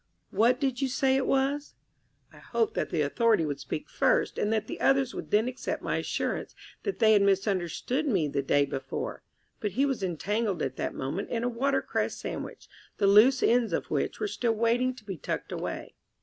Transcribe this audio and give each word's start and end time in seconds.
"What 0.31 0.59
did 0.59 0.81
you 0.81 0.87
say 0.87 1.15
it 1.15 1.27
was?" 1.27 1.75
I 2.33 2.39
hoped 2.39 2.73
that 2.73 2.89
the 2.89 3.03
Authority 3.03 3.45
would 3.45 3.59
speak 3.59 3.87
first, 3.87 4.39
and 4.39 4.51
that 4.51 4.65
the 4.65 4.79
others 4.81 5.13
would 5.13 5.29
then 5.29 5.47
accept 5.47 5.83
my 5.83 5.97
assurance 5.97 6.55
that 6.81 6.97
they 6.97 7.13
had 7.13 7.21
misunderstood 7.21 8.07
me 8.07 8.27
the 8.27 8.41
day 8.41 8.65
before; 8.65 9.21
but 9.59 9.73
he 9.73 9.85
was 9.85 10.01
entangled 10.01 10.63
at 10.63 10.75
that 10.77 10.95
moment 10.95 11.29
in 11.29 11.43
a 11.43 11.49
watercress 11.49 12.17
sandwich, 12.17 12.67
the 12.97 13.05
loose 13.05 13.43
ends 13.43 13.73
of 13.73 13.91
which 13.91 14.19
were 14.19 14.27
still 14.27 14.55
waiting 14.55 14.95
to 14.95 15.05
be 15.05 15.17
tucked 15.17 15.51
away. 15.51 15.93